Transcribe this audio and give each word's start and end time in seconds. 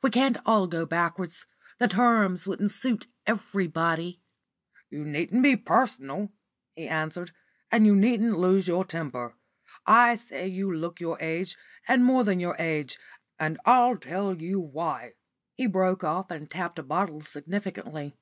"We 0.00 0.10
can't 0.10 0.36
all 0.46 0.68
go 0.68 0.86
backwards. 0.86 1.44
The 1.78 1.88
terms 1.88 2.46
wouldn't 2.46 2.70
suit 2.70 3.08
everybody." 3.26 4.20
"You 4.90 5.04
needn't 5.04 5.42
be 5.42 5.56
personal," 5.56 6.30
he 6.76 6.86
answered; 6.86 7.32
"and 7.68 7.84
you 7.84 7.96
needn't 7.96 8.38
lose 8.38 8.68
your 8.68 8.84
temper. 8.84 9.34
I 9.84 10.14
say 10.14 10.46
you 10.46 10.72
look 10.72 11.00
your 11.00 11.18
age, 11.20 11.56
and 11.88 12.04
more 12.04 12.22
than 12.22 12.38
your 12.38 12.54
age; 12.60 12.96
and 13.40 13.58
I'll 13.66 13.96
tell 13.96 14.40
you 14.40 14.60
why" 14.60 15.14
He 15.56 15.66
broke 15.66 16.04
off 16.04 16.30
and 16.30 16.48
tapped 16.48 16.78
a 16.78 16.84
bottle 16.84 17.20
significantly. 17.22 18.14